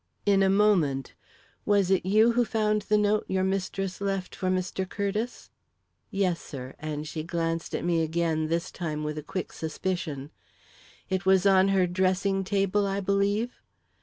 [0.25, 1.13] "In a moment.
[1.63, 4.89] Was it you who found the note your mistress left for Mr.
[4.89, 5.51] Curtiss?"
[6.09, 10.31] "Yes, sir," and she glanced at me again, this time with a quick suspicion.
[11.11, 13.61] "It was on her dressing table, I believe?"